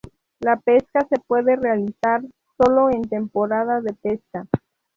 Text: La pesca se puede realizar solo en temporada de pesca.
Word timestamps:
La 0.39 0.57
pesca 0.57 1.07
se 1.09 1.19
puede 1.19 1.55
realizar 1.57 2.23
solo 2.57 2.89
en 2.89 3.03
temporada 3.03 3.81
de 3.81 3.93
pesca. 3.93 4.47